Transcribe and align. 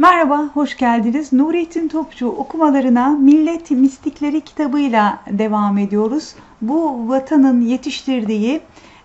Merhaba, 0.00 0.50
hoş 0.54 0.76
geldiniz. 0.76 1.32
Nurettin 1.32 1.88
Topçu 1.88 2.26
okumalarına 2.28 3.08
Millet 3.08 3.70
Mistikleri 3.70 4.40
kitabıyla 4.40 5.18
devam 5.30 5.78
ediyoruz. 5.78 6.34
Bu 6.62 7.08
vatanın 7.08 7.60
yetiştirdiği 7.60 8.60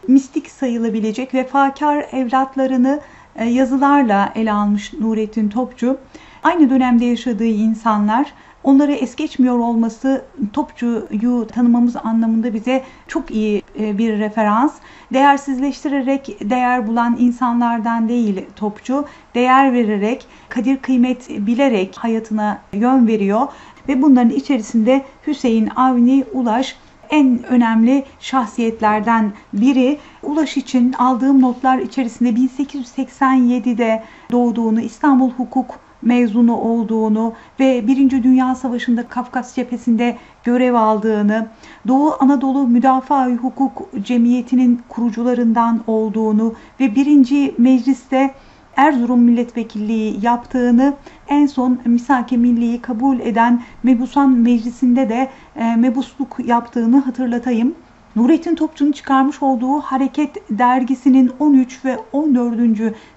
mistik 0.07 0.51
sayılabilecek 0.51 1.33
vefakar 1.33 2.05
evlatlarını 2.11 2.99
e, 3.35 3.45
yazılarla 3.45 4.31
ele 4.35 4.51
almış 4.51 4.93
Nurettin 4.93 5.49
Topçu. 5.49 5.97
Aynı 6.44 6.69
dönemde 6.69 7.05
yaşadığı 7.05 7.46
insanlar 7.46 8.33
onları 8.65 8.91
es 8.93 9.15
geçmiyor 9.15 9.59
olması 9.59 10.25
Topçu'yu 10.53 11.47
tanımamız 11.53 11.95
anlamında 11.95 12.53
bize 12.53 12.83
çok 13.07 13.31
iyi 13.31 13.61
e, 13.79 13.97
bir 13.97 14.19
referans. 14.19 14.73
Değersizleştirerek 15.13 16.38
değer 16.41 16.88
bulan 16.88 17.17
insanlardan 17.20 18.09
değil 18.09 18.45
Topçu, 18.55 19.05
değer 19.35 19.73
vererek, 19.73 20.27
kadir 20.49 20.77
kıymet 20.77 21.29
bilerek 21.29 21.95
hayatına 21.97 22.61
yön 22.73 23.07
veriyor 23.07 23.47
ve 23.87 24.01
bunların 24.01 24.29
içerisinde 24.29 25.05
Hüseyin 25.27 25.70
Avni 25.75 26.25
Ulaş 26.34 26.75
en 27.09 27.43
önemli 27.43 28.03
şahsiyetlerden 28.20 29.34
biri. 29.53 29.97
Ulaş 30.23 30.57
için 30.57 30.93
aldığım 30.93 31.41
notlar 31.41 31.77
içerisinde 31.77 32.29
1887'de 32.29 34.03
doğduğunu, 34.31 34.81
İstanbul 34.81 35.31
Hukuk 35.31 35.84
mezunu 36.05 36.57
olduğunu 36.57 37.33
ve 37.59 37.87
Birinci 37.87 38.23
Dünya 38.23 38.55
Savaşı'nda 38.55 39.07
Kafkas 39.07 39.55
cephesinde 39.55 40.17
görev 40.43 40.73
aldığını, 40.73 41.47
Doğu 41.87 42.15
Anadolu 42.19 42.67
Müdafaa 42.67 43.29
Hukuk 43.29 43.89
Cemiyeti'nin 44.03 44.81
kurucularından 44.89 45.83
olduğunu 45.87 46.53
ve 46.79 46.95
birinci 46.95 47.55
mecliste 47.57 48.33
Erzurum 48.75 49.19
milletvekilliği 49.19 50.19
yaptığını, 50.21 50.93
en 51.27 51.45
son 51.45 51.79
Misake 51.85 52.37
Milli'yi 52.37 52.81
kabul 52.81 53.19
eden 53.19 53.61
Mebusan 53.83 54.31
Meclisi'nde 54.31 55.09
de 55.09 55.29
e, 55.55 55.75
mebusluk 55.75 56.37
yaptığını 56.45 56.99
hatırlatayım. 56.99 57.75
Nurettin 58.15 58.55
Topçu'nun 58.55 58.91
çıkarmış 58.91 59.43
olduğu 59.43 59.79
Hareket 59.79 60.49
dergisinin 60.49 61.31
13 61.40 61.85
ve 61.85 61.97
14. 62.13 62.59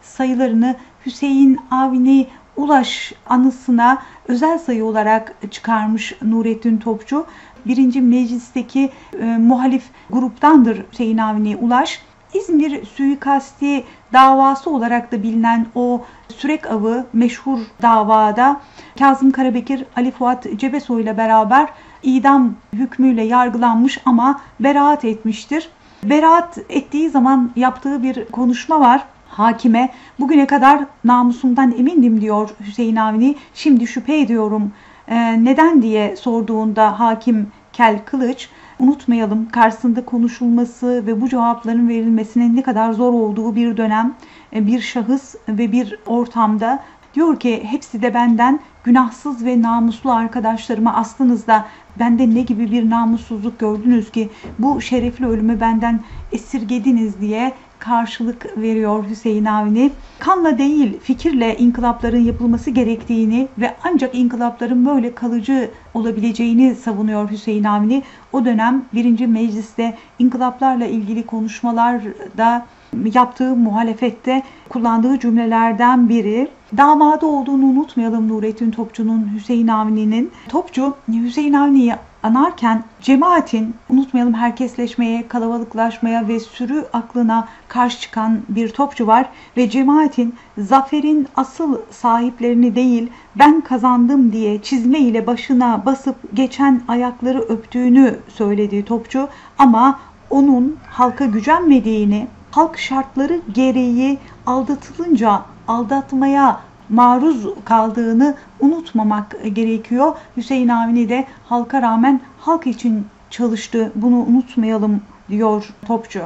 sayılarını 0.02 0.74
Hüseyin 1.06 1.58
Avni 1.70 2.26
Ulaş 2.58 3.12
anısına 3.28 4.02
özel 4.28 4.58
sayı 4.58 4.84
olarak 4.84 5.34
çıkarmış 5.50 6.14
Nurettin 6.22 6.78
Topçu. 6.78 7.26
Birinci 7.66 8.00
meclisteki 8.00 8.90
e, 9.20 9.24
muhalif 9.24 9.84
gruptandır 10.10 10.84
Hüseyin 10.92 11.18
Avni 11.18 11.56
Ulaş. 11.56 12.02
İzmir 12.34 12.84
suikasti 12.84 13.84
davası 14.12 14.70
olarak 14.70 15.12
da 15.12 15.22
bilinen 15.22 15.66
o 15.74 16.04
sürek 16.28 16.70
avı 16.70 17.06
meşhur 17.12 17.58
davada 17.82 18.60
Kazım 18.98 19.30
Karabekir, 19.30 19.84
Ali 19.96 20.10
Fuat 20.10 20.46
Cebesoy 20.56 21.02
ile 21.02 21.16
beraber 21.16 21.68
idam 22.02 22.54
hükmüyle 22.72 23.22
yargılanmış 23.22 24.00
ama 24.04 24.40
beraat 24.60 25.04
etmiştir. 25.04 25.68
Beraat 26.02 26.58
ettiği 26.68 27.10
zaman 27.10 27.50
yaptığı 27.56 28.02
bir 28.02 28.24
konuşma 28.24 28.80
var 28.80 29.04
hakime 29.38 29.90
bugüne 30.20 30.46
kadar 30.46 30.84
namusumdan 31.04 31.74
emindim 31.78 32.20
diyor 32.20 32.50
Hüseyin 32.66 32.96
Avni. 32.96 33.36
Şimdi 33.54 33.86
şüphe 33.86 34.20
ediyorum. 34.20 34.72
Ee, 35.08 35.44
neden 35.44 35.82
diye 35.82 36.16
sorduğunda 36.16 37.00
hakim 37.00 37.46
Kel 37.72 37.98
Kılıç 38.04 38.48
unutmayalım 38.78 39.48
karşısında 39.48 40.04
konuşulması 40.04 41.06
ve 41.06 41.20
bu 41.20 41.28
cevapların 41.28 41.88
verilmesinin 41.88 42.56
ne 42.56 42.62
kadar 42.62 42.92
zor 42.92 43.12
olduğu 43.12 43.56
bir 43.56 43.76
dönem, 43.76 44.14
e, 44.52 44.66
bir 44.66 44.80
şahıs 44.80 45.34
ve 45.48 45.72
bir 45.72 45.98
ortamda 46.06 46.82
diyor 47.14 47.40
ki 47.40 47.64
hepsi 47.64 48.02
de 48.02 48.14
benden 48.14 48.60
günahsız 48.84 49.44
ve 49.44 49.62
namuslu 49.62 50.12
arkadaşlarıma 50.12 50.94
aslınızda 50.94 51.66
bende 51.98 52.34
ne 52.34 52.40
gibi 52.40 52.70
bir 52.72 52.90
namussuzluk 52.90 53.58
gördünüz 53.58 54.10
ki 54.10 54.30
bu 54.58 54.80
şerefli 54.80 55.26
ölümü 55.26 55.60
benden 55.60 56.00
esirgediniz 56.32 57.20
diye 57.20 57.52
karşılık 57.78 58.58
veriyor 58.58 59.04
Hüseyin 59.10 59.44
Avni. 59.44 59.90
Kanla 60.18 60.58
değil 60.58 60.98
fikirle 61.02 61.56
inkılapların 61.56 62.24
yapılması 62.24 62.70
gerektiğini 62.70 63.48
ve 63.58 63.74
ancak 63.84 64.14
inkılapların 64.14 64.86
böyle 64.86 65.14
kalıcı 65.14 65.70
olabileceğini 65.94 66.74
savunuyor 66.74 67.30
Hüseyin 67.30 67.64
Avni. 67.64 68.02
O 68.32 68.44
dönem 68.44 68.84
birinci 68.94 69.26
mecliste 69.26 69.96
inkılaplarla 70.18 70.86
ilgili 70.86 71.26
konuşmalarda 71.26 72.66
yaptığı 73.14 73.56
muhalefette 73.56 74.42
kullandığı 74.68 75.18
cümlelerden 75.18 76.08
biri. 76.08 76.48
Damadı 76.76 77.26
olduğunu 77.26 77.64
unutmayalım 77.64 78.28
Nurettin 78.28 78.70
Topçu'nun, 78.70 79.30
Hüseyin 79.34 79.68
Avni'nin. 79.68 80.30
Topçu 80.48 80.94
Hüseyin 81.12 81.52
Avni'yi 81.52 81.94
anarken 82.22 82.84
cemaatin 83.00 83.74
unutmayalım 83.88 84.34
herkesleşmeye, 84.34 85.28
kalabalıklaşmaya 85.28 86.28
ve 86.28 86.40
sürü 86.40 86.84
aklına 86.92 87.48
karşı 87.68 88.00
çıkan 88.00 88.40
bir 88.48 88.68
topçu 88.68 89.06
var 89.06 89.28
ve 89.56 89.70
cemaatin 89.70 90.34
zaferin 90.58 91.28
asıl 91.36 91.78
sahiplerini 91.90 92.74
değil 92.74 93.10
ben 93.36 93.60
kazandım 93.60 94.32
diye 94.32 94.62
çizme 94.62 94.98
ile 94.98 95.26
başına 95.26 95.86
basıp 95.86 96.16
geçen 96.34 96.82
ayakları 96.88 97.40
öptüğünü 97.40 98.18
söylediği 98.28 98.84
topçu 98.84 99.28
ama 99.58 99.98
onun 100.30 100.76
halka 100.90 101.26
gücenmediğini, 101.26 102.26
halk 102.50 102.78
şartları 102.78 103.40
gereği 103.54 104.18
aldatılınca 104.46 105.42
aldatmaya 105.68 106.60
maruz 106.88 107.46
kaldığını 107.64 108.34
unutmamak 108.60 109.36
gerekiyor. 109.52 110.12
Hüseyin 110.36 110.68
Avni 110.68 111.08
de 111.08 111.24
halka 111.44 111.82
rağmen 111.82 112.20
halk 112.40 112.66
için 112.66 113.06
çalıştı. 113.30 113.92
Bunu 113.94 114.16
unutmayalım 114.16 115.00
diyor 115.28 115.74
Topçu. 115.86 116.22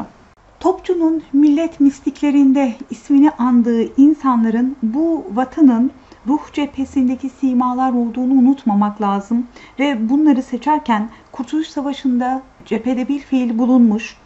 Topçu'nun 0.61 1.23
millet 1.33 1.81
mistiklerinde 1.81 2.75
ismini 2.91 3.31
andığı 3.31 4.01
insanların 4.01 4.77
bu 4.83 5.25
vatanın 5.35 5.91
ruh 6.27 6.53
cephesindeki 6.53 7.31
simalar 7.31 7.93
olduğunu 7.93 8.33
unutmamak 8.33 9.01
lazım. 9.01 9.47
Ve 9.79 10.09
bunları 10.09 10.43
seçerken 10.43 11.11
Kurtuluş 11.33 11.69
Savaşı'nda 11.69 12.43
cephede 12.67 13.09
bir 13.09 13.19
fiil 13.19 13.59
bulunmuş, 13.59 14.17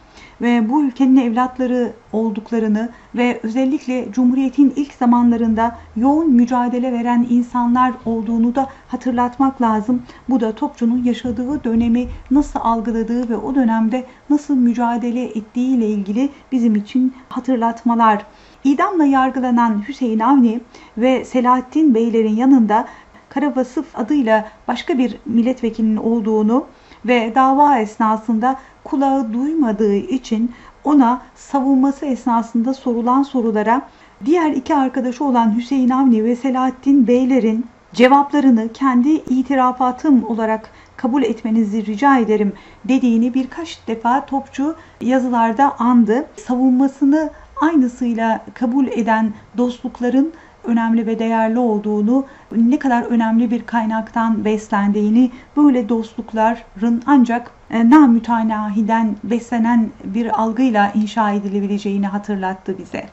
ve 0.41 0.69
bu 0.71 0.83
ülkenin 0.83 1.17
evlatları 1.17 1.93
olduklarını 2.13 2.89
ve 3.15 3.41
özellikle 3.43 4.13
Cumhuriyet'in 4.13 4.73
ilk 4.77 4.93
zamanlarında 4.93 5.77
yoğun 5.97 6.31
mücadele 6.31 6.93
veren 6.93 7.27
insanlar 7.31 7.93
olduğunu 8.05 8.55
da 8.55 8.69
hatırlatmak 8.89 9.63
lazım. 9.63 10.03
Bu 10.29 10.41
da 10.41 10.53
Topçu'nun 10.53 11.05
yaşadığı 11.05 11.65
dönemi 11.65 12.09
nasıl 12.31 12.61
algıladığı 12.63 13.29
ve 13.29 13.37
o 13.37 13.55
dönemde 13.55 14.05
nasıl 14.31 14.57
mücadele 14.57 15.25
ettiği 15.25 15.77
ile 15.77 15.89
ilgili 15.89 16.29
bizim 16.53 16.75
için 16.75 17.15
hatırlatmalar. 17.29 18.27
İdamla 18.65 19.05
yargılanan 19.05 19.89
Hüseyin 19.89 20.21
Avni 20.21 20.61
ve 20.99 21.25
Selahattin 21.25 21.95
Beylerin 21.95 22.37
yanında 22.37 22.87
Karavasıf 23.29 23.99
adıyla 23.99 24.49
başka 24.69 24.99
bir 24.99 25.17
milletvekilinin 25.27 25.97
olduğunu 25.97 26.67
ve 27.07 27.33
dava 27.35 27.79
esnasında 27.79 28.57
kulağı 28.87 29.33
duymadığı 29.33 29.95
için 29.95 30.53
ona 30.85 31.23
savunması 31.35 32.07
esnasında 32.07 32.75
sorulan 32.75 33.23
sorulara 33.23 33.83
diğer 34.25 34.51
iki 34.51 34.75
arkadaşı 34.75 35.25
olan 35.25 35.57
Hüseyin 35.57 35.91
Avni 35.91 36.25
ve 36.25 36.37
Selahattin 36.37 37.07
Beyler'in 37.07 37.67
cevaplarını 37.93 38.73
kendi 38.73 39.09
itirafatım 39.09 40.25
olarak 40.25 40.71
kabul 40.97 41.23
etmenizi 41.23 41.87
rica 41.87 42.19
ederim 42.19 42.53
dediğini 42.85 43.35
birkaç 43.35 43.89
defa 43.89 44.27
Topçu 44.27 44.77
yazılarda 45.01 45.77
andı. 45.79 46.27
Savunmasını 46.37 47.31
aynısıyla 47.61 48.45
kabul 48.55 48.87
eden 48.87 49.33
dostlukların 49.57 50.33
önemli 50.67 51.07
ve 51.07 51.19
değerli 51.19 51.59
olduğunu, 51.59 52.25
ne 52.57 52.79
kadar 52.79 53.03
önemli 53.03 53.51
bir 53.51 53.67
kaynaktan 53.67 54.45
beslendiğini, 54.45 55.31
böyle 55.57 55.89
dostlukların 55.89 57.03
ancak 57.07 57.51
e, 57.71 57.91
namütanahiden 57.91 59.17
beslenen 59.25 59.91
bir 60.05 60.43
algıyla 60.43 60.93
inşa 60.95 61.31
edilebileceğini 61.31 62.07
hatırlattı 62.07 62.79
bize. 62.79 63.07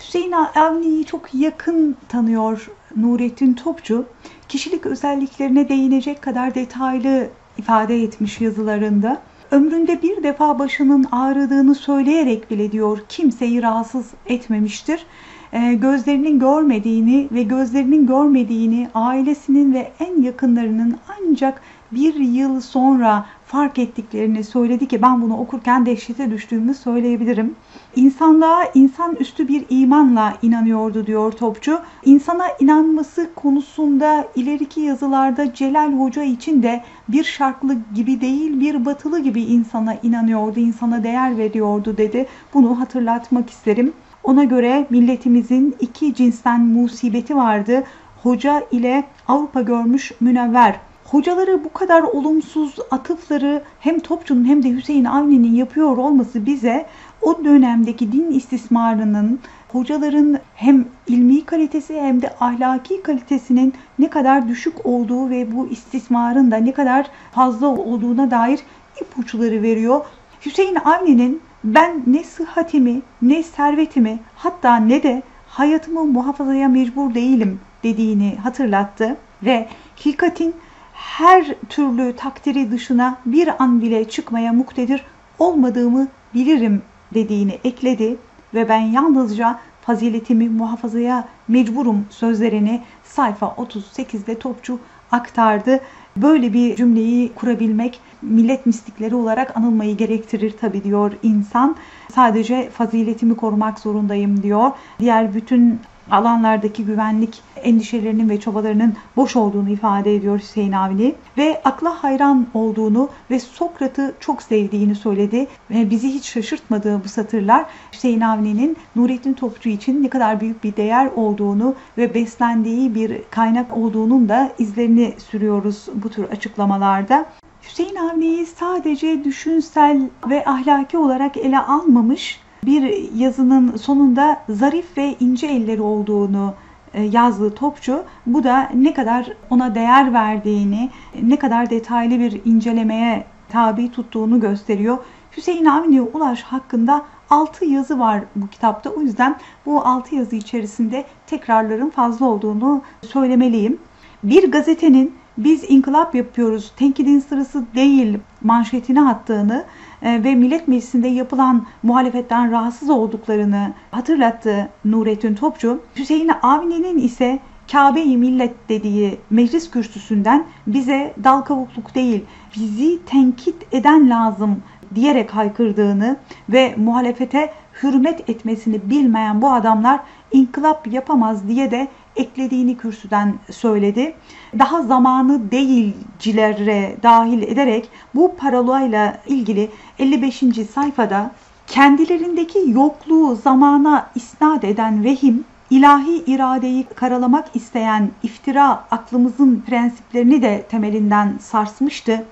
Hüseyin 0.00 0.32
Avni'yi 0.32 1.04
çok 1.04 1.34
yakın 1.34 1.96
tanıyor 2.08 2.70
Nurettin 2.96 3.54
Topçu. 3.54 4.04
Kişilik 4.48 4.86
özelliklerine 4.86 5.68
değinecek 5.68 6.22
kadar 6.22 6.54
detaylı 6.54 7.28
ifade 7.58 8.02
etmiş 8.02 8.40
yazılarında. 8.40 9.22
Ömründe 9.50 10.02
bir 10.02 10.22
defa 10.22 10.58
başının 10.58 11.06
ağrıdığını 11.12 11.74
söyleyerek 11.74 12.50
bile 12.50 12.72
diyor 12.72 12.98
kimseyi 13.08 13.62
rahatsız 13.62 14.06
etmemiştir. 14.26 15.06
E, 15.52 15.74
gözlerinin 15.74 16.38
görmediğini 16.38 17.28
ve 17.32 17.42
gözlerinin 17.42 18.06
görmediğini 18.06 18.88
ailesinin 18.94 19.74
ve 19.74 19.92
en 20.00 20.22
yakınlarının 20.22 20.96
ancak 21.08 21.62
bir 21.92 22.14
yıl 22.14 22.60
sonra 22.60 23.26
fark 23.46 23.78
ettiklerini 23.78 24.44
söyledi 24.44 24.88
ki 24.88 25.02
ben 25.02 25.22
bunu 25.22 25.38
okurken 25.38 25.86
dehşete 25.86 26.30
düştüğümü 26.30 26.74
söyleyebilirim. 26.74 27.54
İnsanlığa 27.96 28.64
insan 28.74 29.14
üstü 29.14 29.48
bir 29.48 29.64
imanla 29.70 30.34
inanıyordu 30.42 31.06
diyor 31.06 31.32
Topçu. 31.32 31.80
İnsana 32.04 32.46
inanması 32.60 33.30
konusunda 33.34 34.26
ileriki 34.34 34.80
yazılarda 34.80 35.54
Celal 35.54 35.92
Hoca 35.92 36.22
için 36.22 36.62
de 36.62 36.82
bir 37.08 37.24
şarklı 37.24 37.76
gibi 37.94 38.20
değil 38.20 38.60
bir 38.60 38.84
batılı 38.84 39.20
gibi 39.20 39.42
insana 39.42 39.94
inanıyordu, 40.02 40.60
insana 40.60 41.04
değer 41.04 41.38
veriyordu 41.38 41.96
dedi. 41.96 42.26
Bunu 42.54 42.80
hatırlatmak 42.80 43.50
isterim. 43.50 43.92
Ona 44.28 44.44
göre 44.44 44.86
milletimizin 44.90 45.76
iki 45.80 46.14
cinsten 46.14 46.60
musibeti 46.60 47.36
vardı. 47.36 47.84
Hoca 48.22 48.62
ile 48.70 49.04
Avrupa 49.28 49.62
görmüş 49.62 50.12
münevver. 50.20 50.76
Hocaları 51.04 51.64
bu 51.64 51.72
kadar 51.72 52.02
olumsuz 52.02 52.76
atıfları 52.90 53.62
hem 53.80 53.98
Topçu'nun 53.98 54.44
hem 54.44 54.62
de 54.62 54.70
Hüseyin 54.70 55.04
Avni'nin 55.04 55.54
yapıyor 55.54 55.96
olması 55.96 56.46
bize 56.46 56.86
o 57.22 57.44
dönemdeki 57.44 58.12
din 58.12 58.30
istismarının 58.30 59.40
hocaların 59.68 60.38
hem 60.54 60.84
ilmi 61.06 61.44
kalitesi 61.44 62.00
hem 62.00 62.22
de 62.22 62.34
ahlaki 62.40 63.02
kalitesinin 63.02 63.74
ne 63.98 64.10
kadar 64.10 64.48
düşük 64.48 64.86
olduğu 64.86 65.30
ve 65.30 65.56
bu 65.56 65.68
istismarın 65.68 66.50
da 66.50 66.56
ne 66.56 66.72
kadar 66.72 67.06
fazla 67.32 67.66
olduğuna 67.66 68.30
dair 68.30 68.60
ipuçları 69.00 69.62
veriyor. 69.62 70.04
Hüseyin 70.46 70.76
Avni'nin 70.76 71.40
ben 71.74 72.02
ne 72.06 72.24
sıhhatimi 72.24 73.02
ne 73.22 73.42
servetimi 73.42 74.18
hatta 74.36 74.76
ne 74.76 75.02
de 75.02 75.22
hayatımı 75.48 76.04
muhafazaya 76.04 76.68
mecbur 76.68 77.14
değilim 77.14 77.60
dediğini 77.82 78.36
hatırlattı 78.36 79.16
ve 79.42 79.68
hilkatin 80.04 80.54
her 80.92 81.54
türlü 81.68 82.16
takdiri 82.16 82.70
dışına 82.70 83.18
bir 83.26 83.62
an 83.62 83.80
bile 83.80 84.08
çıkmaya 84.08 84.52
muktedir 84.52 85.04
olmadığımı 85.38 86.08
bilirim 86.34 86.82
dediğini 87.14 87.58
ekledi 87.64 88.16
ve 88.54 88.68
ben 88.68 88.80
yalnızca 88.80 89.58
faziletimi 89.82 90.48
muhafazaya 90.48 91.28
mecburum 91.48 92.06
sözlerini 92.10 92.82
sayfa 93.04 93.46
38'de 93.46 94.38
Topçu 94.38 94.78
aktardı. 95.12 95.80
Böyle 96.22 96.52
bir 96.52 96.76
cümleyi 96.76 97.32
kurabilmek 97.32 98.00
millet 98.22 98.66
mistikleri 98.66 99.14
olarak 99.14 99.56
anılmayı 99.56 99.96
gerektirir 99.96 100.54
tabii 100.60 100.84
diyor 100.84 101.12
insan. 101.22 101.76
Sadece 102.14 102.70
faziletimi 102.70 103.36
korumak 103.36 103.78
zorundayım 103.78 104.42
diyor. 104.42 104.70
Diğer 105.00 105.34
bütün 105.34 105.80
alanlardaki 106.10 106.84
güvenlik 106.84 107.42
endişelerinin 107.62 108.28
ve 108.28 108.40
çabalarının 108.40 108.94
boş 109.16 109.36
olduğunu 109.36 109.70
ifade 109.70 110.14
ediyor 110.14 110.38
Hüseyin 110.38 110.72
Avni 110.72 111.14
ve 111.38 111.60
akla 111.64 112.04
hayran 112.04 112.46
olduğunu 112.54 113.08
ve 113.30 113.40
Sokrat'ı 113.40 114.14
çok 114.20 114.42
sevdiğini 114.42 114.94
söyledi. 114.94 115.46
Ve 115.70 115.90
bizi 115.90 116.08
hiç 116.08 116.24
şaşırtmadığı 116.24 117.04
bu 117.04 117.08
satırlar 117.08 117.66
Hüseyin 117.92 118.20
Avni'nin 118.20 118.76
Nurettin 118.96 119.34
Topçu 119.34 119.68
için 119.68 120.02
ne 120.02 120.08
kadar 120.08 120.40
büyük 120.40 120.64
bir 120.64 120.76
değer 120.76 121.10
olduğunu 121.16 121.74
ve 121.98 122.14
beslendiği 122.14 122.94
bir 122.94 123.22
kaynak 123.30 123.76
olduğunun 123.76 124.28
da 124.28 124.52
izlerini 124.58 125.14
sürüyoruz 125.30 125.86
bu 125.94 126.08
tür 126.08 126.24
açıklamalarda. 126.24 127.26
Hüseyin 127.62 127.96
Avni'yi 127.96 128.46
sadece 128.46 129.24
düşünsel 129.24 130.00
ve 130.30 130.44
ahlaki 130.44 130.98
olarak 130.98 131.36
ele 131.36 131.58
almamış, 131.58 132.40
bir 132.66 133.12
yazının 133.14 133.76
sonunda 133.76 134.40
zarif 134.48 134.96
ve 134.96 135.16
ince 135.20 135.46
elleri 135.46 135.82
olduğunu 135.82 136.54
e, 136.94 137.02
yazdığı 137.02 137.54
Topçu 137.54 138.04
bu 138.26 138.44
da 138.44 138.68
ne 138.74 138.94
kadar 138.94 139.32
ona 139.50 139.74
değer 139.74 140.12
verdiğini, 140.12 140.90
ne 141.22 141.36
kadar 141.36 141.70
detaylı 141.70 142.18
bir 142.18 142.40
incelemeye 142.44 143.24
tabi 143.48 143.90
tuttuğunu 143.90 144.40
gösteriyor. 144.40 144.98
Hüseyin 145.36 145.64
Avni 145.64 146.02
Ulaş 146.02 146.42
hakkında 146.42 147.04
6 147.30 147.64
yazı 147.64 147.98
var 147.98 148.22
bu 148.36 148.48
kitapta. 148.48 148.90
O 148.90 149.00
yüzden 149.00 149.36
bu 149.66 149.86
6 149.86 150.14
yazı 150.14 150.36
içerisinde 150.36 151.04
tekrarların 151.26 151.90
fazla 151.90 152.26
olduğunu 152.26 152.82
söylemeliyim. 153.02 153.78
Bir 154.22 154.50
gazetenin 154.50 155.14
biz 155.38 155.64
inkılap 155.68 156.14
yapıyoruz, 156.14 156.72
tenkidin 156.76 157.20
sırası 157.20 157.64
değil 157.74 158.18
manşetini 158.40 159.08
attığını 159.08 159.64
ve 160.02 160.34
Millet 160.34 160.68
Meclisi'nde 160.68 161.08
yapılan 161.08 161.66
muhalefetten 161.82 162.52
rahatsız 162.52 162.90
olduklarını 162.90 163.72
hatırlattı 163.90 164.68
Nurettin 164.84 165.34
Topçu. 165.34 165.80
Hüseyin 165.96 166.30
Avni'nin 166.42 166.98
ise 166.98 167.38
Kabe-i 167.72 168.16
Millet 168.16 168.68
dediği 168.68 169.18
meclis 169.30 169.70
kürsüsünden 169.70 170.44
bize 170.66 171.14
dal 171.24 171.40
kavukluk 171.40 171.94
değil, 171.94 172.24
bizi 172.56 173.04
tenkit 173.04 173.74
eden 173.74 174.10
lazım 174.10 174.62
diyerek 174.94 175.30
haykırdığını 175.30 176.16
ve 176.48 176.74
muhalefete 176.76 177.52
hürmet 177.82 178.30
etmesini 178.30 178.90
bilmeyen 178.90 179.42
bu 179.42 179.52
adamlar 179.52 180.00
inkılap 180.32 180.86
yapamaz 180.86 181.48
diye 181.48 181.70
de 181.70 181.88
eklediğini 182.16 182.76
kürsüden 182.76 183.34
söyledi. 183.50 184.14
Daha 184.58 184.82
zamanı 184.82 185.50
değilcilere 185.50 186.96
dahil 187.02 187.42
ederek 187.42 187.88
bu 188.14 188.36
parolayla 188.36 189.20
ilgili 189.26 189.70
55. 189.98 190.42
sayfada 190.74 191.30
kendilerindeki 191.66 192.58
yokluğu 192.66 193.36
zamana 193.36 194.10
isnat 194.14 194.64
eden 194.64 195.04
vehim, 195.04 195.44
ilahi 195.70 196.24
iradeyi 196.26 196.86
karalamak 196.94 197.48
isteyen 197.54 198.10
iftira 198.22 198.84
aklımızın 198.90 199.64
prensiplerini 199.66 200.42
de 200.42 200.66
temelinden 200.70 201.34
sarsmıştı. 201.40 202.24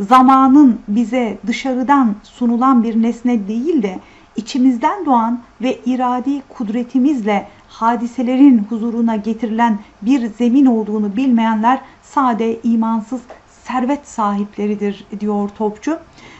Zamanın 0.00 0.80
bize 0.88 1.38
dışarıdan 1.46 2.14
sunulan 2.22 2.82
bir 2.82 3.02
nesne 3.02 3.48
değil 3.48 3.82
de 3.82 3.98
içimizden 4.36 5.06
doğan 5.06 5.40
ve 5.62 5.78
iradi 5.86 6.42
kudretimizle 6.48 7.48
hadiselerin 7.68 8.58
huzuruna 8.58 9.16
getirilen 9.16 9.78
bir 10.02 10.26
zemin 10.26 10.66
olduğunu 10.66 11.16
bilmeyenler 11.16 11.80
sade, 12.02 12.62
imansız, 12.62 13.20
servet 13.64 14.08
sahipleridir 14.08 15.04
diyor 15.20 15.48
Topçu. 15.48 15.98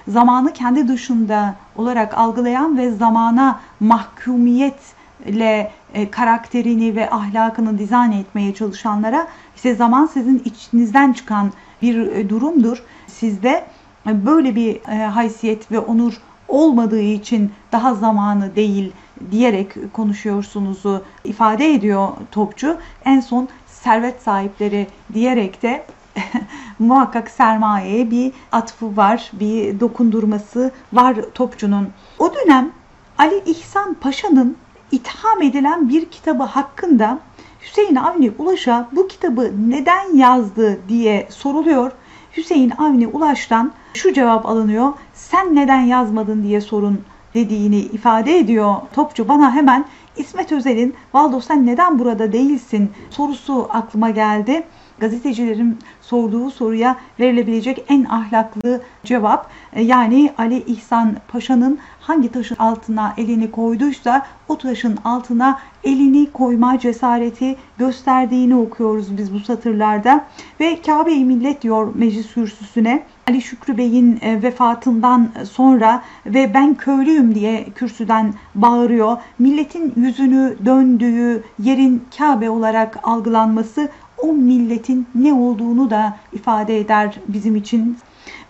Zamanı 0.08 0.52
kendi 0.52 0.88
dışında 0.88 1.54
olarak 1.76 2.18
algılayan 2.18 2.78
ve 2.78 2.90
zamana 2.90 3.60
mahkumiyetle 3.80 5.70
e, 5.94 6.10
karakterini 6.10 6.94
ve 6.94 7.10
ahlakını 7.10 7.78
dizayn 7.78 8.12
etmeye 8.12 8.54
çalışanlara 8.54 9.26
işte 9.56 9.74
zaman 9.74 10.06
sizin 10.06 10.42
içinizden 10.44 11.12
çıkan 11.12 11.52
bir 11.82 12.06
e, 12.06 12.28
durumdur. 12.28 12.82
Sizde 13.06 13.64
e, 14.06 14.26
böyle 14.26 14.56
bir 14.56 14.76
e, 14.76 15.06
haysiyet 15.06 15.72
ve 15.72 15.78
onur 15.78 16.20
olmadığı 16.50 17.00
için 17.00 17.52
daha 17.72 17.94
zamanı 17.94 18.56
değil 18.56 18.92
diyerek 19.30 19.92
konuşuyorsunuzu 19.92 21.04
ifade 21.24 21.74
ediyor 21.74 22.08
Topçu. 22.30 22.76
En 23.04 23.20
son 23.20 23.48
servet 23.66 24.22
sahipleri 24.22 24.86
diyerek 25.14 25.62
de 25.62 25.84
muhakkak 26.78 27.30
sermayeye 27.30 28.10
bir 28.10 28.32
atfı 28.52 28.96
var, 28.96 29.30
bir 29.32 29.80
dokundurması 29.80 30.72
var 30.92 31.16
Topçu'nun. 31.34 31.88
O 32.18 32.34
dönem 32.34 32.70
Ali 33.18 33.42
İhsan 33.46 33.94
Paşa'nın 33.94 34.56
itham 34.92 35.42
edilen 35.42 35.88
bir 35.88 36.04
kitabı 36.04 36.42
hakkında 36.42 37.18
Hüseyin 37.62 37.96
Avni 37.96 38.32
Ulaş'a 38.38 38.88
bu 38.92 39.08
kitabı 39.08 39.52
neden 39.68 40.16
yazdı 40.16 40.80
diye 40.88 41.28
soruluyor. 41.30 41.92
Hüseyin 42.36 42.70
Avni 42.78 43.06
Ulaş'tan 43.08 43.72
şu 43.94 44.12
cevap 44.12 44.46
alınıyor. 44.46 44.92
Sen 45.14 45.54
neden 45.56 45.80
yazmadın 45.80 46.42
diye 46.42 46.60
sorun 46.60 47.00
dediğini 47.34 47.78
ifade 47.78 48.38
ediyor. 48.38 48.74
Topçu 48.94 49.28
bana 49.28 49.54
hemen 49.54 49.84
İsmet 50.16 50.52
Özel'in 50.52 50.94
Valdo 51.14 51.40
sen 51.40 51.66
neden 51.66 51.98
burada 51.98 52.32
değilsin 52.32 52.92
sorusu 53.10 53.68
aklıma 53.70 54.10
geldi. 54.10 54.62
Gazetecilerin 55.00 55.78
sorduğu 56.00 56.50
soruya 56.50 56.96
verilebilecek 57.20 57.84
en 57.88 58.04
ahlaklı 58.04 58.80
cevap 59.04 59.50
e, 59.72 59.82
yani 59.82 60.32
Ali 60.38 60.62
İhsan 60.62 61.16
Paşa'nın 61.28 61.78
hangi 62.00 62.32
taşın 62.32 62.56
altına 62.56 63.14
elini 63.16 63.50
koyduysa 63.50 64.26
o 64.48 64.58
taşın 64.58 64.98
altına 65.04 65.58
elini 65.84 66.30
koyma 66.32 66.78
cesareti 66.78 67.56
gösterdiğini 67.78 68.56
okuyoruz 68.56 69.18
biz 69.18 69.34
bu 69.34 69.40
satırlarda. 69.40 70.24
Ve 70.60 70.82
Kabe-i 70.86 71.24
Millet 71.24 71.62
diyor 71.62 71.92
meclis 71.94 72.34
kürsüsüne 72.34 73.02
Ali 73.28 73.42
Şükrü 73.42 73.76
Bey'in 73.76 74.18
e, 74.22 74.42
vefatından 74.42 75.28
sonra 75.50 76.02
ve 76.26 76.54
ben 76.54 76.74
köylüyüm 76.74 77.34
diye 77.34 77.64
kürsüden 77.74 78.34
bağırıyor. 78.54 79.16
Milletin 79.38 79.92
yüzünü 79.96 80.56
döndüğü 80.64 81.42
yerin 81.58 82.04
Kabe 82.18 82.50
olarak 82.50 82.98
algılanması 83.02 83.88
o 84.22 84.32
milletin 84.32 85.06
ne 85.14 85.32
olduğunu 85.32 85.90
da 85.90 86.16
ifade 86.32 86.78
eder 86.78 87.18
bizim 87.28 87.56
için. 87.56 87.98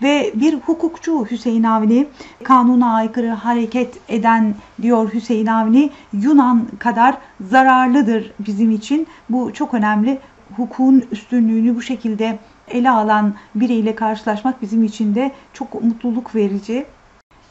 Ve 0.03 0.33
bir 0.35 0.55
hukukçu 0.55 1.27
Hüseyin 1.31 1.63
Avni 1.63 2.07
kanuna 2.43 2.95
aykırı 2.95 3.29
hareket 3.29 3.99
eden 4.09 4.55
diyor 4.83 5.15
Hüseyin 5.15 5.47
Avni 5.47 5.91
Yunan 6.13 6.67
kadar 6.79 7.19
zararlıdır 7.41 8.33
bizim 8.39 8.71
için. 8.71 9.07
Bu 9.31 9.53
çok 9.53 9.75
önemli. 9.75 10.19
Hukukun 10.57 11.05
üstünlüğünü 11.11 11.77
bu 11.77 11.83
şekilde 11.83 12.39
ele 12.69 12.91
alan 12.91 13.35
biriyle 13.55 13.95
karşılaşmak 13.95 14.63
bizim 14.63 14.85
için 14.85 15.15
de 15.15 15.33
çok 15.53 15.83
mutluluk 15.83 16.35
verici. 16.35 16.87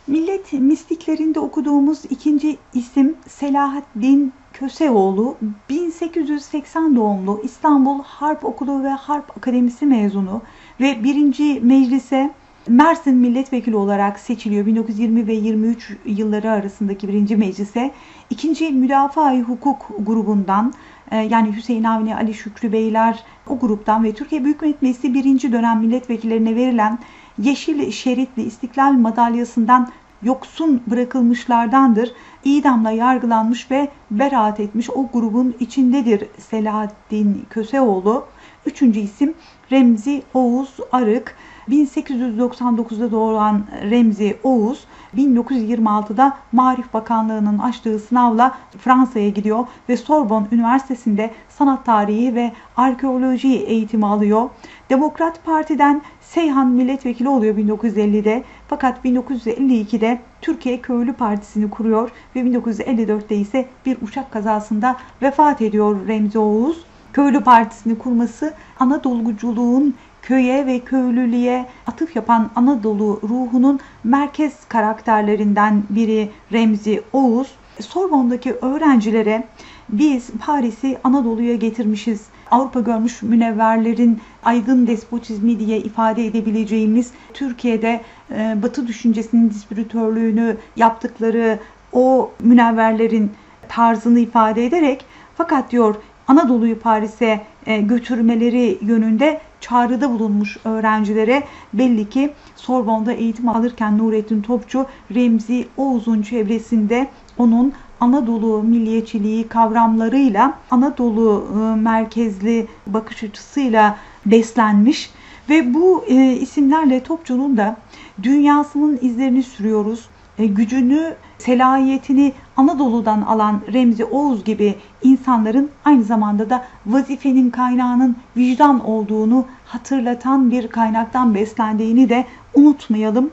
Millet 0.08 0.54
mistiklerinde 0.54 1.40
okuduğumuz 1.40 2.06
ikinci 2.10 2.58
isim 2.74 3.16
Selahaddin 3.28 4.34
Köseoğlu 4.60 5.38
1880 5.70 6.96
doğumlu 6.96 7.42
İstanbul 7.44 8.04
Harp 8.04 8.46
Okulu 8.46 8.84
ve 8.84 8.90
Harp 8.90 9.38
Akademisi 9.38 9.86
mezunu 9.86 10.42
ve 10.80 11.04
birinci 11.04 11.60
meclise 11.64 12.32
Mersin 12.68 13.16
milletvekili 13.16 13.76
olarak 13.76 14.20
seçiliyor 14.20 14.66
1920 14.66 15.28
ve 15.28 15.34
23 15.34 15.98
yılları 16.06 16.52
arasındaki 16.52 17.08
birinci 17.08 17.38
meclise. 17.38 17.92
ikinci 18.30 18.72
müdafaa 18.72 19.40
hukuk 19.40 19.90
grubundan 20.00 20.74
e, 21.12 21.18
yani 21.18 21.56
Hüseyin 21.56 21.84
Avni, 21.84 22.16
Ali 22.16 22.34
Şükrü 22.34 22.72
Beyler 22.72 23.24
o 23.48 23.60
gruptan 23.60 24.04
ve 24.04 24.14
Türkiye 24.14 24.44
Büyük 24.44 24.62
Millet 24.62 24.82
Meclisi 24.82 25.14
birinci 25.14 25.52
dönem 25.52 25.80
milletvekillerine 25.80 26.56
verilen 26.56 27.00
yeşil 27.38 27.92
şeritli 27.92 28.44
istiklal 28.44 28.92
madalyasından 28.92 29.90
yoksun 30.24 30.82
bırakılmışlardandır. 30.88 32.12
İdamla 32.44 32.92
yargılanmış 32.92 33.72
ve 33.72 33.90
beraat 34.12 34.60
etmiş 34.60 34.90
o 34.90 35.08
grubun 35.14 35.56
içindedir 35.60 36.28
Selahaddin 36.38 37.46
Köseoğlu. 37.50 38.26
Üçüncü 38.66 39.00
isim 39.00 39.34
Remzi 39.72 40.24
Oğuz 40.34 40.78
Arık. 40.92 41.36
1899'da 41.70 43.12
doğan 43.12 43.66
Remzi 43.90 44.38
Oğuz 44.44 44.86
1926'da 45.18 46.38
Marif 46.52 46.94
Bakanlığı'nın 46.94 47.58
açtığı 47.58 48.00
sınavla 48.00 48.58
Fransa'ya 48.78 49.30
gidiyor 49.30 49.68
ve 49.90 49.98
Sorbonne 49.98 50.48
Üniversitesi'nde 50.52 51.32
sanat 51.50 51.86
tarihi 51.86 52.36
ve 52.36 52.52
arkeoloji 52.78 53.58
eğitimi 53.58 54.06
alıyor. 54.06 54.50
Demokrat 54.90 55.46
Parti'den 55.46 56.02
Seyhan 56.22 56.68
milletvekili 56.68 57.30
oluyor 57.30 57.56
1950'de 57.58 58.44
fakat 58.68 59.06
1952'de 59.06 60.20
Türkiye 60.42 60.82
Köylü 60.82 61.14
Partisi'ni 61.14 61.70
kuruyor 61.70 62.12
ve 62.36 62.40
1954'te 62.40 63.36
ise 63.36 63.70
bir 63.86 63.98
uçak 64.02 64.32
kazasında 64.32 64.96
vefat 65.22 65.62
ediyor 65.62 66.08
Remzi 66.08 66.40
Oğuz. 66.40 66.86
Köylü 67.14 67.44
Partisi'ni 67.44 67.98
kurması 67.98 68.54
Anadoluculuğun 68.80 69.96
köye 70.30 70.66
ve 70.66 70.80
köylülüğe 70.80 71.66
atıf 71.88 72.16
yapan 72.16 72.50
Anadolu 72.56 73.20
ruhunun 73.24 73.80
merkez 74.04 74.54
karakterlerinden 74.68 75.84
biri 75.90 76.30
Remzi 76.52 77.02
Oğuz. 77.14 77.52
Sorbon'daki 77.80 78.54
öğrencilere 78.54 79.44
biz 79.90 80.30
Paris'i 80.46 80.98
Anadolu'ya 81.04 81.56
getirmişiz. 81.56 82.22
Avrupa 82.52 82.80
görmüş 82.80 83.22
münevverlerin 83.22 84.20
aydın 84.44 84.88
despotizmi 84.88 85.60
diye 85.60 85.78
ifade 85.78 86.26
edebileceğimiz 86.26 87.12
Türkiye'de 87.34 88.02
e, 88.32 88.58
Batı 88.64 88.88
düşüncesinin 88.88 89.50
distribütörlüğünü 89.50 90.58
yaptıkları 90.76 91.60
o 91.94 92.32
münevverlerin 92.40 93.32
tarzını 93.70 94.20
ifade 94.20 94.66
ederek 94.66 95.06
fakat 95.38 95.72
diyor 95.72 95.96
Anadolu'yu 96.30 96.80
Paris'e 96.80 97.42
e, 97.66 97.82
götürmeleri 97.82 98.78
yönünde 98.82 99.42
çağrıda 99.62 100.12
bulunmuş 100.12 100.58
öğrencilere 100.64 101.44
belli 101.74 102.10
ki 102.10 102.34
Sorbon'da 102.56 103.12
eğitim 103.14 103.50
alırken 103.50 103.98
Nurettin 103.98 104.42
Topçu 104.42 104.86
Remzi 105.16 105.68
Oğuz'un 105.78 106.22
çevresinde 106.22 107.08
onun 107.38 107.74
Anadolu 108.00 108.64
milliyetçiliği 108.64 109.48
kavramlarıyla 109.48 110.54
Anadolu 110.72 111.48
e, 111.54 111.80
merkezli 111.80 112.68
bakış 112.88 113.24
açısıyla 113.24 113.98
beslenmiş 114.26 115.12
ve 115.50 115.74
bu 115.74 116.04
e, 116.08 116.34
isimlerle 116.34 117.04
Topçu'nun 117.04 117.58
da 117.58 117.78
dünyasının 118.24 119.00
izlerini 119.02 119.44
sürüyoruz. 119.44 120.10
Gücünü, 120.38 121.16
selahiyetini 121.40 122.34
Anadolu'dan 122.58 123.22
alan 123.22 123.62
Remzi 123.74 124.06
Oğuz 124.06 124.44
gibi 124.44 124.76
insanların 125.04 125.70
aynı 125.86 126.04
zamanda 126.04 126.50
da 126.50 126.66
vazifenin 126.86 127.50
kaynağının 127.50 128.16
vicdan 128.38 128.86
olduğunu 128.86 129.46
hatırlatan 129.66 130.52
bir 130.52 130.68
kaynaktan 130.68 131.36
beslendiğini 131.36 132.10
de 132.10 132.26
unutmayalım. 132.54 133.32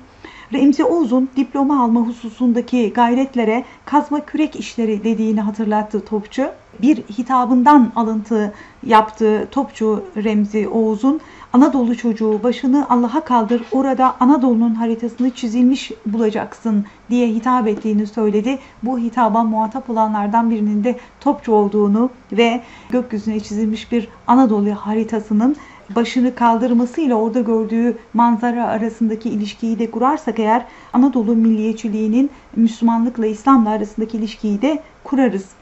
Remzi 0.53 0.85
Oğuz'un 0.85 1.29
diploma 1.37 1.83
alma 1.83 2.01
hususundaki 2.01 2.93
gayretlere 2.93 3.65
kazma 3.85 4.21
kürek 4.21 4.57
işleri 4.57 5.05
dediğini 5.05 5.41
hatırlattı 5.41 6.05
Topçu. 6.05 6.49
Bir 6.83 6.97
hitabından 6.97 7.93
alıntı 7.97 8.55
yaptığı 8.87 9.49
Topçu 9.51 10.05
Remzi 10.17 10.69
Oğuz'un 10.69 11.21
Anadolu 11.53 11.97
çocuğu 11.97 12.41
başını 12.43 12.87
Allah'a 12.91 13.21
kaldır 13.21 13.63
orada 13.73 14.17
Anadolu'nun 14.21 14.75
haritasını 14.75 15.31
çizilmiş 15.31 15.93
bulacaksın 16.07 16.85
diye 17.11 17.29
hitap 17.29 17.69
ettiğini 17.69 18.07
söyledi. 18.07 18.59
Bu 18.83 18.99
hitaba 18.99 19.45
muhatap 19.45 19.91
olanlardan 19.91 20.51
birinin 20.51 20.85
de 20.85 20.97
Topçu 21.21 21.53
olduğunu 21.53 22.11
ve 22.33 22.61
gökyüzüne 22.91 23.41
çizilmiş 23.41 23.93
bir 23.93 24.09
Anadolu 24.27 24.71
haritasının 24.71 25.57
başını 25.91 26.35
kaldırmasıyla 26.35 27.17
orada 27.17 27.41
gördüğü 27.41 27.99
manzara 28.15 28.67
arasındaki 28.67 29.29
ilişkiyi 29.29 29.79
de 29.79 29.91
kurarsak 29.91 30.39
eğer 30.39 30.65
Anadolu 30.93 31.37
milliyetçiliğinin 31.37 32.31
Müslümanlıkla 32.57 33.27
İslam'la 33.27 33.71
arasındaki 33.71 34.17
ilişkiyi 34.17 34.63
de 34.63 34.83
kurarız. 35.05 35.56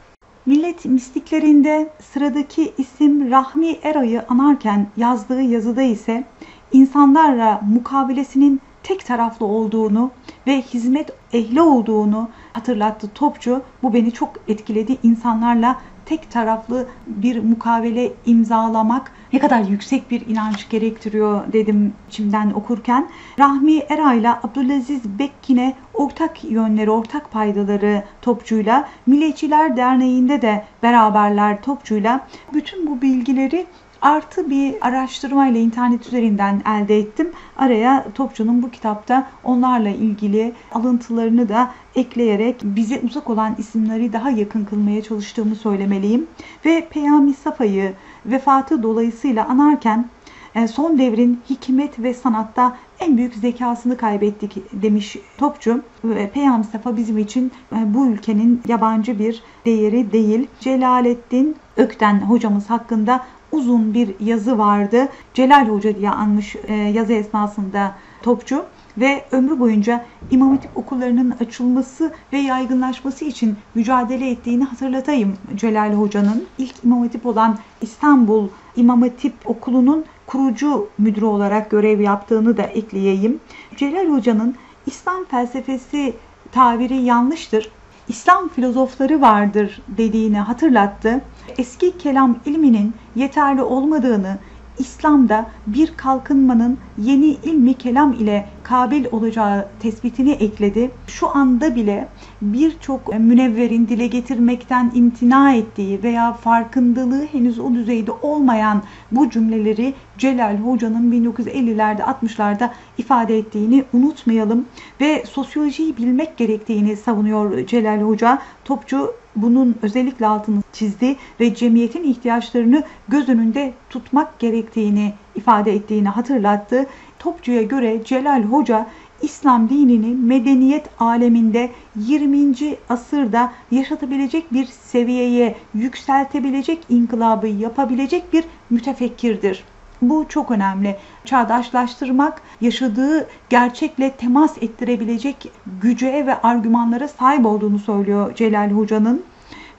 Millet 0.46 0.84
mistiklerinde 0.84 1.92
sıradaki 2.12 2.72
isim 2.78 3.30
Rahmi 3.30 3.68
Eray'ı 3.82 4.24
anarken 4.28 4.86
yazdığı 4.96 5.42
yazıda 5.42 5.82
ise 5.82 6.24
insanlarla 6.72 7.60
mukabilesinin 7.68 8.60
tek 8.82 9.06
taraflı 9.06 9.46
olduğunu 9.46 10.10
ve 10.46 10.62
hizmet 10.62 11.10
ehli 11.32 11.60
olduğunu 11.60 12.28
hatırlattı 12.52 13.08
Topçu. 13.14 13.62
Bu 13.82 13.94
beni 13.94 14.12
çok 14.12 14.30
etkiledi. 14.48 14.98
İnsanlarla 15.02 15.80
tek 16.06 16.30
taraflı 16.30 16.86
bir 17.06 17.42
mukavele 17.42 18.12
imzalamak 18.26 19.12
ne 19.34 19.40
kadar 19.40 19.64
yüksek 19.64 20.10
bir 20.10 20.26
inanç 20.26 20.68
gerektiriyor 20.68 21.52
dedim 21.52 21.92
içimden 22.08 22.50
okurken. 22.50 23.08
Rahmi 23.38 23.78
Eray'la 23.78 24.40
Abdülaziz 24.42 25.18
Bekkin'e 25.18 25.74
ortak 25.94 26.44
yönleri, 26.44 26.90
ortak 26.90 27.30
paydaları 27.30 28.04
Topçu'yla, 28.22 28.88
Milliyetçiler 29.06 29.76
Derneği'nde 29.76 30.42
de 30.42 30.64
beraberler 30.82 31.62
Topçu'yla 31.62 32.26
bütün 32.52 32.86
bu 32.86 33.02
bilgileri 33.02 33.66
artı 34.02 34.50
bir 34.50 34.74
araştırmayla 34.80 35.60
internet 35.60 36.06
üzerinden 36.06 36.62
elde 36.66 36.98
ettim. 36.98 37.32
Araya 37.56 38.06
Topçu'nun 38.14 38.62
bu 38.62 38.70
kitapta 38.70 39.26
onlarla 39.44 39.88
ilgili 39.88 40.52
alıntılarını 40.72 41.48
da 41.48 41.70
ekleyerek 41.94 42.56
bize 42.62 43.00
uzak 43.04 43.30
olan 43.30 43.54
isimleri 43.58 44.12
daha 44.12 44.30
yakın 44.30 44.64
kılmaya 44.64 45.02
çalıştığımı 45.02 45.54
söylemeliyim. 45.54 46.26
Ve 46.64 46.88
Peyami 46.90 47.34
Safa'yı 47.34 47.92
vefatı 48.26 48.82
dolayısıyla 48.82 49.48
anarken 49.48 50.08
e, 50.54 50.68
son 50.68 50.98
devrin 50.98 51.40
hikmet 51.50 51.98
ve 51.98 52.14
sanatta 52.14 52.76
en 53.00 53.16
büyük 53.16 53.34
zekasını 53.34 53.96
kaybettik 53.96 54.82
demiş 54.82 55.16
Topçu. 55.38 55.82
Ve 56.04 56.30
Peyami 56.30 56.64
Safa 56.64 56.96
bizim 56.96 57.18
için 57.18 57.52
e, 57.72 57.94
bu 57.94 58.06
ülkenin 58.06 58.62
yabancı 58.68 59.18
bir 59.18 59.42
değeri 59.66 60.12
değil. 60.12 60.46
Celalettin 60.60 61.56
Ökten 61.76 62.20
hocamız 62.20 62.70
hakkında 62.70 63.24
uzun 63.52 63.94
bir 63.94 64.14
yazı 64.20 64.58
vardı. 64.58 65.08
Celal 65.34 65.68
Hoca 65.68 65.96
diye 65.96 66.10
anmış 66.10 66.56
e, 66.68 66.74
yazı 66.74 67.12
esnasında 67.12 67.94
Topçu 68.22 68.64
ve 68.98 69.24
ömrü 69.32 69.60
boyunca 69.60 70.04
İmam 70.30 70.50
Hatip 70.50 70.76
okullarının 70.76 71.30
açılması 71.40 72.12
ve 72.32 72.38
yaygınlaşması 72.38 73.24
için 73.24 73.56
mücadele 73.74 74.30
ettiğini 74.30 74.64
hatırlatayım 74.64 75.36
Celal 75.56 75.92
Hoca'nın. 75.92 76.44
ilk 76.58 76.74
İmam 76.84 77.02
Hatip 77.02 77.26
olan 77.26 77.58
İstanbul 77.80 78.48
İmam 78.76 79.02
Hatip 79.02 79.34
Okulu'nun 79.44 80.04
kurucu 80.26 80.88
müdürü 80.98 81.24
olarak 81.24 81.70
görev 81.70 82.00
yaptığını 82.00 82.56
da 82.56 82.62
ekleyeyim. 82.62 83.40
Celal 83.76 84.08
Hoca'nın 84.08 84.54
İslam 84.86 85.24
felsefesi 85.24 86.14
tabiri 86.52 86.96
yanlıştır. 87.02 87.70
İslam 88.08 88.48
filozofları 88.48 89.20
vardır 89.20 89.82
dediğini 89.88 90.38
hatırlattı. 90.38 91.20
Eski 91.58 91.98
kelam 91.98 92.36
ilminin 92.46 92.94
yeterli 93.16 93.62
olmadığını, 93.62 94.38
İslam'da 94.78 95.46
bir 95.66 95.96
kalkınmanın 95.96 96.78
yeni 96.98 97.26
ilmi 97.26 97.74
kelam 97.74 98.12
ile 98.12 98.48
kabil 98.64 99.04
olacağı 99.12 99.68
tespitini 99.80 100.32
ekledi. 100.32 100.90
Şu 101.06 101.36
anda 101.36 101.74
bile 101.74 102.08
birçok 102.42 103.18
münevverin 103.18 103.88
dile 103.88 104.06
getirmekten 104.06 104.92
imtina 104.94 105.54
ettiği 105.54 106.02
veya 106.02 106.32
farkındalığı 106.32 107.26
henüz 107.32 107.58
o 107.58 107.74
düzeyde 107.74 108.12
olmayan 108.12 108.82
bu 109.12 109.30
cümleleri 109.30 109.94
Celal 110.18 110.56
Hoca'nın 110.56 111.12
1950'lerde 111.12 112.00
60'larda 112.00 112.70
ifade 112.98 113.38
ettiğini 113.38 113.84
unutmayalım 113.92 114.66
ve 115.00 115.24
sosyolojiyi 115.26 115.96
bilmek 115.96 116.36
gerektiğini 116.36 116.96
savunuyor 116.96 117.66
Celal 117.66 118.00
Hoca. 118.00 118.38
Topçu 118.64 119.14
bunun 119.36 119.76
özellikle 119.82 120.26
altını 120.26 120.62
çizdi 120.72 121.16
ve 121.40 121.54
cemiyetin 121.54 122.04
ihtiyaçlarını 122.04 122.82
göz 123.08 123.28
önünde 123.28 123.72
tutmak 123.90 124.38
gerektiğini 124.38 125.12
ifade 125.36 125.74
ettiğini 125.74 126.08
hatırlattı. 126.08 126.86
Topçu'ya 127.18 127.62
göre 127.62 128.04
Celal 128.04 128.42
Hoca 128.42 128.86
İslam 129.22 129.68
dinini 129.68 130.14
medeniyet 130.14 130.88
aleminde 130.98 131.70
20. 131.96 132.54
asırda 132.88 133.52
yaşatabilecek 133.70 134.52
bir 134.52 134.66
seviyeye 134.66 135.56
yükseltebilecek 135.74 136.78
inkılabı 136.88 137.46
yapabilecek 137.46 138.32
bir 138.32 138.44
mütefekkirdir. 138.70 139.64
Bu 140.02 140.26
çok 140.28 140.50
önemli. 140.50 140.96
Çağdaşlaştırmak, 141.24 142.42
yaşadığı 142.60 143.28
gerçekle 143.50 144.10
temas 144.10 144.62
ettirebilecek 144.62 145.52
güce 145.82 146.26
ve 146.26 146.40
argümanlara 146.42 147.08
sahip 147.08 147.46
olduğunu 147.46 147.78
söylüyor 147.78 148.34
Celal 148.34 148.70
Hoca'nın. 148.70 149.24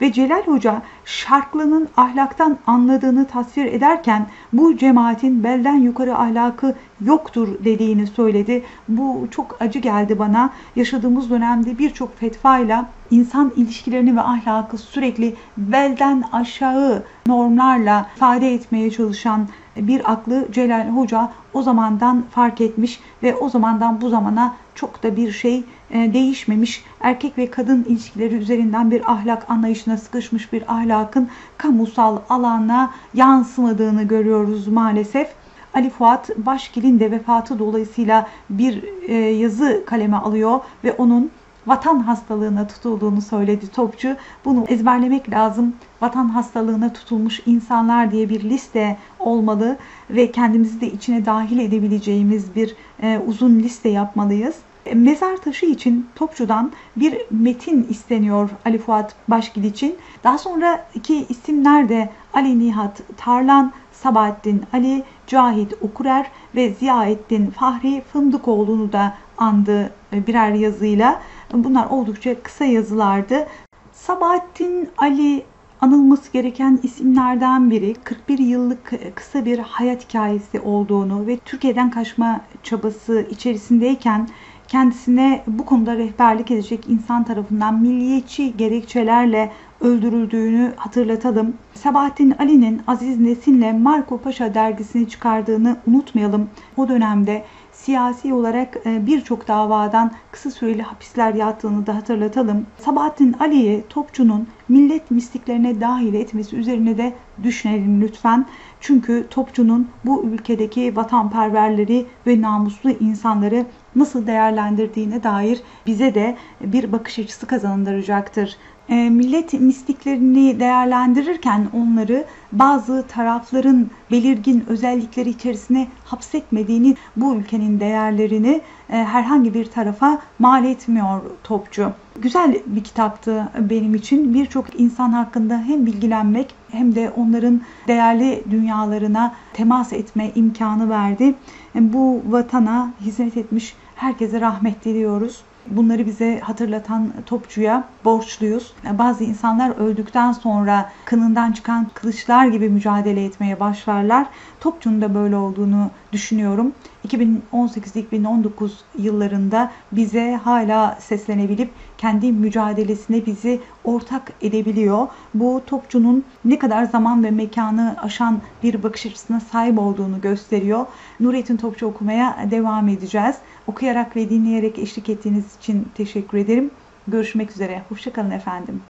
Ve 0.02 0.14
Celal 0.14 0.44
Hoca 0.44 0.82
şarklının 1.06 1.90
ahlaktan 1.98 2.58
anladığını 2.68 3.28
tasvir 3.28 3.66
ederken 3.66 4.28
bu 4.54 4.78
cemaatin 4.78 5.44
belden 5.44 5.75
yukarı 5.75 6.18
ahlakı 6.18 6.75
yoktur 7.02 7.48
dediğini 7.66 8.08
söyledi. 8.08 8.64
Bu 8.88 9.28
çok 9.32 9.62
acı 9.62 9.80
geldi 9.80 10.20
bana. 10.20 10.50
Yaşadığımız 10.75 11.30
dönemde 11.30 11.78
birçok 11.78 12.18
fetvayla 12.18 12.90
insan 13.12 13.52
ilişkilerini 13.56 14.16
ve 14.16 14.22
ahlakı 14.22 14.78
sürekli 14.78 15.36
belden 15.58 16.24
aşağı 16.32 17.04
normlarla 17.28 18.10
ifade 18.16 18.54
etmeye 18.54 18.92
çalışan 18.92 19.48
bir 19.78 20.12
aklı 20.12 20.48
Celal 20.52 20.90
Hoca 20.90 21.32
o 21.54 21.62
zamandan 21.62 22.24
fark 22.32 22.62
etmiş 22.62 23.00
ve 23.24 23.36
o 23.36 23.50
zamandan 23.50 24.02
bu 24.02 24.10
zamana 24.10 24.54
çok 24.75 25.04
da 25.04 25.16
bir 25.16 25.32
şey 25.32 25.64
e, 25.92 26.14
değişmemiş. 26.14 26.84
Erkek 27.02 27.38
ve 27.38 27.52
kadın 27.52 27.84
ilişkileri 27.84 28.36
üzerinden 28.36 28.92
bir 28.92 29.12
ahlak 29.12 29.50
anlayışına 29.50 29.98
sıkışmış 29.98 30.54
bir 30.54 30.74
ahlakın 30.74 31.30
kamusal 31.58 32.18
alana 32.30 32.92
yansımadığını 33.14 34.04
görüyoruz 34.04 34.68
maalesef. 34.68 35.28
Ali 35.75 35.89
Fuat 35.89 36.29
Başkil'in 36.38 37.00
de 37.00 37.12
vefatı 37.12 37.60
dolayısıyla 37.60 38.27
bir 38.50 38.84
e, 39.08 39.13
yazı 39.15 39.84
kaleme 39.86 40.17
alıyor 40.17 40.60
ve 40.84 40.91
onun 40.91 41.32
vatan 41.67 42.00
hastalığına 42.00 42.67
tutulduğunu 42.67 43.22
söyledi 43.22 43.72
Topçu. 43.72 44.15
Bunu 44.46 44.65
ezberlemek 44.67 45.29
lazım. 45.29 45.75
Vatan 46.01 46.29
hastalığına 46.29 46.94
tutulmuş 46.94 47.41
insanlar 47.46 48.12
diye 48.12 48.29
bir 48.29 48.44
liste 48.44 48.98
olmalı 49.20 49.77
ve 50.10 50.32
kendimizi 50.32 50.82
de 50.82 50.88
içine 50.91 51.25
dahil 51.25 51.60
edebileceğimiz 51.60 52.55
bir 52.55 52.75
e, 53.01 53.20
uzun 53.27 53.60
liste 53.60 53.89
yapmalıyız. 53.89 54.55
E, 54.86 54.96
mezar 54.96 55.38
taşı 55.38 55.65
için 55.65 56.08
Topçu'dan 56.15 56.72
bir 56.96 57.17
metin 57.32 57.88
isteniyor 57.89 58.50
Ali 58.65 58.77
Fuat 58.77 59.15
Başgil 59.27 59.63
için. 59.63 59.96
Daha 60.24 60.38
sonra 60.38 60.88
iki 60.96 61.25
isimler 61.29 61.89
de 61.89 62.10
Ali 62.34 62.60
Nihat 62.60 63.01
Tarlan, 63.17 63.72
Sabahattin 64.04 64.64
Ali, 64.74 65.04
Cahit 65.28 65.74
Okurer 65.82 66.32
ve 66.56 66.70
Ziyaettin 66.70 67.52
Fahri 67.52 68.02
Fındıkoğlu'nu 68.14 68.92
da 68.92 69.14
andı 69.38 69.94
e, 70.14 70.28
birer 70.28 70.52
yazıyla. 70.52 71.22
Bunlar 71.54 71.86
oldukça 71.86 72.42
kısa 72.44 72.66
yazılardı. 72.66 73.48
Sabahattin 73.92 74.90
Ali 74.98 75.44
anılması 75.82 76.32
gereken 76.32 76.80
isimlerden 76.84 77.72
biri 77.72 77.94
41 78.04 78.40
yıllık 78.40 78.94
kısa 79.16 79.46
bir 79.46 79.60
hayat 79.60 80.10
hikayesi 80.10 80.60
olduğunu 80.60 81.28
ve 81.28 81.38
Türkiye'den 81.38 81.92
kaçma 81.92 82.42
çabası 82.64 83.28
içerisindeyken 83.30 84.30
kendisine 84.67 85.43
bu 85.48 85.65
konuda 85.65 85.98
rehberlik 85.98 86.51
edecek 86.51 86.89
insan 86.89 87.24
tarafından 87.24 87.81
milliyetçi 87.81 88.57
gerekçelerle 88.57 89.51
öldürüldüğünü 89.81 90.74
hatırlatalım. 90.75 91.53
Sabahattin 91.74 92.36
Ali'nin 92.39 92.81
Aziz 92.88 93.19
Nesin'le 93.19 93.79
Marco 93.81 94.17
Paşa 94.17 94.53
dergisini 94.53 95.10
çıkardığını 95.10 95.77
unutmayalım. 95.88 96.50
O 96.77 96.89
dönemde 96.89 97.43
siyasi 97.72 98.34
olarak 98.34 98.77
e, 98.86 99.07
birçok 99.07 99.48
davadan 99.48 100.12
kısa 100.31 100.51
süreli 100.51 100.81
hapisler 100.81 101.34
yattığını 101.34 101.88
da 101.88 101.95
hatırlatalım. 101.95 102.65
Sabahattin 102.77 103.36
Ali'yi 103.39 103.84
Topçu'nun 103.89 104.48
millet 104.69 105.12
mistiklerine 105.12 105.81
dahil 105.81 106.13
etmesi 106.13 106.55
üzerine 106.55 106.98
de 106.98 107.13
düşünelim 107.43 108.01
lütfen. 108.01 108.45
Çünkü 108.88 109.27
Topçu'nun 109.30 109.88
bu 110.06 110.24
ülkedeki 110.24 110.96
vatanperverleri 110.96 112.06
ve 112.27 112.42
namuslu 112.42 112.89
insanları 112.89 113.65
nasıl 113.95 114.28
değerlendirdiğine 114.28 115.24
dair 115.24 115.62
bize 115.88 116.15
de 116.15 116.38
bir 116.62 116.91
bakış 116.91 117.19
açısı 117.19 117.48
kazandıracaktır. 117.48 118.58
E, 118.89 119.10
millet 119.10 119.54
mistiklerini 119.54 120.60
değerlendirirken 120.60 121.67
onları 121.74 122.26
bazı 122.52 123.06
tarafların 123.08 123.89
belirgin 124.12 124.63
özellikleri 124.67 125.30
içerisine 125.30 125.88
hapsetmediğini, 126.06 126.95
bu 127.15 127.36
ülkenin 127.36 127.80
değerlerini 127.80 128.62
e, 128.89 128.93
herhangi 128.98 129.54
bir 129.54 129.65
tarafa 129.65 130.21
mal 130.39 130.65
etmiyor 130.65 131.21
Topçu. 131.43 131.91
Güzel 132.21 132.58
bir 132.65 132.84
kitaptı 132.84 133.52
benim 133.60 133.95
için. 133.95 134.34
Birçok 134.34 134.80
insan 134.80 135.10
hakkında 135.10 135.58
hem 135.58 135.86
bilgilenmek 135.86 136.56
hem 136.71 136.95
de 136.95 137.12
onların 137.17 137.62
değerli 137.88 138.43
dünyalarına 138.52 139.34
temas 139.54 139.93
etme 139.93 140.32
imkanı 140.36 140.89
verdi. 140.89 141.36
Bu 141.76 142.21
vatana 142.30 142.93
hizmet 143.02 143.38
etmiş 143.38 143.76
herkese 143.95 144.41
rahmet 144.41 144.86
diliyoruz. 144.86 145.43
Bunları 145.67 146.06
bize 146.06 146.39
hatırlatan 146.39 147.13
topçuya 147.25 147.84
borçluyuz. 148.06 148.73
Bazı 148.91 149.23
insanlar 149.23 149.78
öldükten 149.78 150.32
sonra 150.32 150.91
kınından 151.06 151.51
çıkan 151.51 151.88
kılıçlar 151.93 152.47
gibi 152.47 152.69
mücadele 152.69 153.25
etmeye 153.25 153.60
başlarlar. 153.60 154.28
Topçunun 154.60 155.01
da 155.01 155.15
böyle 155.15 155.36
olduğunu 155.36 155.89
düşünüyorum. 156.12 156.73
2018-2019 157.06 158.70
yıllarında 158.98 159.72
bize 159.91 160.39
hala 160.44 160.98
seslenebilip 161.02 161.70
kendi 161.98 162.32
mücadelesine 162.32 163.26
bizi 163.26 163.60
ortak 163.84 164.32
edebiliyor. 164.41 165.08
Bu 165.34 165.62
topçunun 165.68 166.24
ne 166.46 166.60
kadar 166.60 166.84
zaman 166.84 167.24
ve 167.24 167.32
mekanı 167.32 167.96
aşan 168.02 168.41
bir 168.63 168.84
bakış 168.84 169.06
açısına 169.06 169.39
sahip 169.39 169.80
olduğunu 169.80 170.22
gösteriyor. 170.22 170.86
Nurettin 171.20 171.58
Topçu 171.58 171.86
okumaya 171.86 172.48
devam 172.52 172.88
edeceğiz. 172.88 173.36
Okuyarak 173.68 174.15
ve 174.15 174.30
dinleyerek 174.30 174.80
eşlik 174.80 175.10
ettiğiniz 175.10 175.58
için 175.58 175.88
teşekkür 175.96 176.38
ederim. 176.38 176.72
Görüşmek 177.08 177.52
üzere. 177.52 177.82
Hoşçakalın 177.89 178.32
efendim. 178.32 178.82